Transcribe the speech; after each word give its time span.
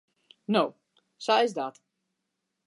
No, 0.55 0.63
sa 1.27 1.37
is 1.49 1.55
dat. 1.59 1.79